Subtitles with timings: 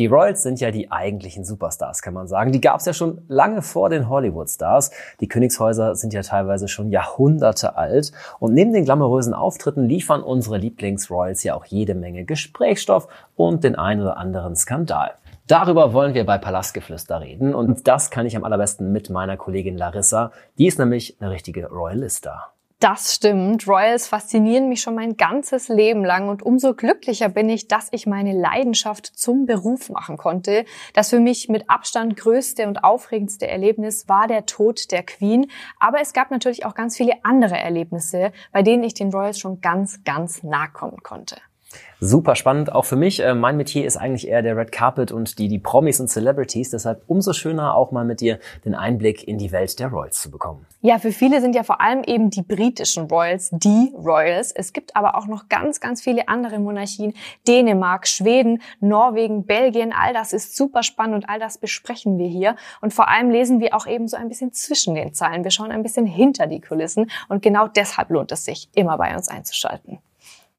[0.00, 2.52] Die Royals sind ja die eigentlichen Superstars, kann man sagen.
[2.52, 4.92] Die gab es ja schon lange vor den Hollywood-Stars.
[5.20, 8.10] Die Königshäuser sind ja teilweise schon Jahrhunderte alt.
[8.38, 13.74] Und neben den glamourösen Auftritten liefern unsere Lieblings-Royals ja auch jede Menge Gesprächsstoff und den
[13.74, 15.10] ein oder anderen Skandal.
[15.46, 19.76] Darüber wollen wir bei Palastgeflüster reden und das kann ich am allerbesten mit meiner Kollegin
[19.76, 20.32] Larissa.
[20.56, 22.54] Die ist nämlich eine richtige Royalista.
[22.80, 23.68] Das stimmt.
[23.68, 28.06] Royals faszinieren mich schon mein ganzes Leben lang und umso glücklicher bin ich, dass ich
[28.06, 30.64] meine Leidenschaft zum Beruf machen konnte.
[30.94, 35.50] Das für mich mit Abstand größte und aufregendste Erlebnis war der Tod der Queen.
[35.78, 39.60] Aber es gab natürlich auch ganz viele andere Erlebnisse, bei denen ich den Royals schon
[39.60, 41.36] ganz, ganz nah kommen konnte.
[42.02, 43.20] Super spannend, auch für mich.
[43.20, 46.70] Äh, mein Metier ist eigentlich eher der Red Carpet und die, die Promis und Celebrities.
[46.70, 50.30] Deshalb umso schöner auch mal mit dir den Einblick in die Welt der Royals zu
[50.30, 50.64] bekommen.
[50.80, 54.50] Ja, für viele sind ja vor allem eben die britischen Royals die Royals.
[54.50, 57.12] Es gibt aber auch noch ganz, ganz viele andere Monarchien.
[57.46, 59.92] Dänemark, Schweden, Norwegen, Belgien.
[59.92, 62.56] All das ist super spannend und all das besprechen wir hier.
[62.80, 65.44] Und vor allem lesen wir auch eben so ein bisschen zwischen den Zeilen.
[65.44, 69.14] Wir schauen ein bisschen hinter die Kulissen und genau deshalb lohnt es sich, immer bei
[69.14, 69.98] uns einzuschalten.